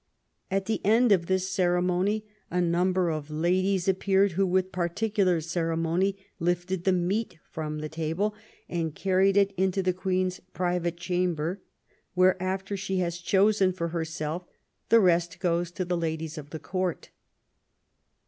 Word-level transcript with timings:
At 0.49 0.65
the 0.65 0.83
end 0.83 1.11
of 1.11 1.27
this 1.27 1.47
ceremony 1.47 2.25
a 2.49 2.59
number 2.59 3.11
of 3.11 3.29
ladies 3.29 3.87
appeared, 3.87 4.31
who 4.31 4.47
with 4.47 4.71
particular 4.71 5.39
ceremony 5.41 6.17
lifted* 6.39 6.85
the 6.85 6.91
meat 6.91 7.37
from 7.51 7.77
the 7.77 7.87
table 7.87 8.33
and 8.67 8.95
carried 8.95 9.37
it 9.37 9.53
into 9.57 9.83
the 9.83 9.93
Queen's 9.93 10.39
private 10.55 10.97
chamber, 10.97 11.61
where 12.15 12.41
after 12.41 12.75
she 12.75 12.97
has 12.97 13.19
chosen 13.19 13.71
for 13.73 13.89
herself, 13.89 14.47
the 14.89 14.99
rest 14.99 15.37
goes 15.39 15.69
to 15.69 15.85
the 15.85 15.95
ladies 15.95 16.35
of 16.35 16.49
the 16.49 16.57
Court." 16.57 17.11